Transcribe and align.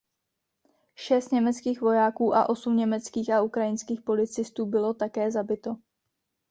Šest 0.95 1.31
německých 1.31 1.81
vojáků 1.81 2.35
a 2.35 2.49
osm 2.49 2.77
německých 2.77 3.29
a 3.29 3.41
ukrajinských 3.41 4.01
policistů 4.01 4.65
bylo 4.65 4.93
také 4.93 5.31
zabito. 5.31 5.77